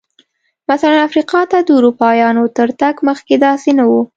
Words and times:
مثلاً 0.71 0.95
افریقا 1.07 1.41
ته 1.51 1.57
د 1.67 1.69
اروپایانو 1.79 2.43
تر 2.57 2.69
تګ 2.81 2.95
مخکې 3.07 3.35
داسې 3.45 3.69
نه 3.79 3.83
و. 3.89 3.91